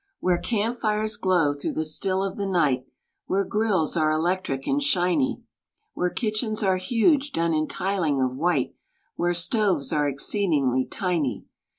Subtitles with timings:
[0.19, 2.87] Where camp fires glow through the still of the night.
[3.27, 5.43] Where grills are electric and shiny,
[5.93, 8.73] Where kitchens are huge, done in tiling of white.
[9.15, 11.45] Where stoves are exceedingly tiny.